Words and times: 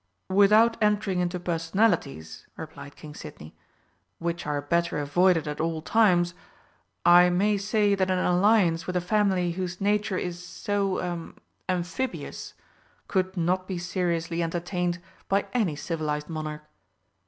"Without 0.31 0.77
entering 0.81 1.19
into 1.19 1.39
personalities," 1.39 2.47
replied 2.57 2.95
King 2.95 3.13
Sidney, 3.13 3.55
"which 4.17 4.47
are 4.47 4.59
better 4.59 4.97
avoided 4.97 5.47
at 5.47 5.61
all 5.61 5.83
times, 5.83 6.33
I 7.05 7.29
may 7.29 7.55
say 7.57 7.93
that 7.93 8.09
an 8.09 8.17
alliance 8.17 8.87
with 8.87 8.95
a 8.95 8.99
family 8.99 9.51
whose 9.51 9.79
nature 9.79 10.17
is 10.17 10.43
so 10.43 10.97
er 10.99 11.33
amphibious 11.69 12.55
could 13.07 13.37
not 13.37 13.67
be 13.67 13.77
seriously 13.77 14.41
entertained 14.41 14.99
by 15.29 15.45
any 15.53 15.75
civilised 15.75 16.29
monarch." 16.29 16.63